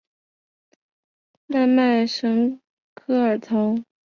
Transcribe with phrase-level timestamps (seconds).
[1.45, 2.59] 奈迈什
[2.95, 3.75] 科尔陶。